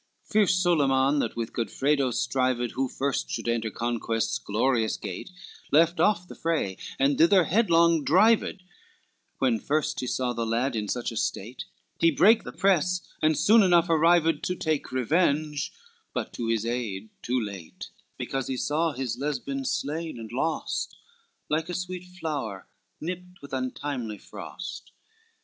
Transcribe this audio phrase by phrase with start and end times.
[0.25, 5.29] LXXXV Fierce Solyman that with Godfredo strived Who first should enter conquest's glorious gate,
[5.71, 8.61] Left off the fray and thither headlong drived,
[9.37, 11.65] When first he saw the lad in such estate;
[11.99, 15.71] He brake the press, and soon enough arrived To take revenge,
[16.15, 20.97] but to his aid too late, Because he saw his Lesbine slain and lost,
[21.47, 22.67] Like a sweet flower
[22.99, 24.93] nipped with untimely frost.